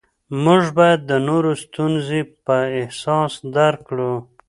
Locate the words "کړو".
3.87-4.13